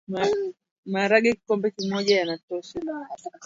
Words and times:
Maharage 0.91 1.33
Kikombe 1.37 1.67
moja 1.91 2.19
yanatosha 2.19 2.79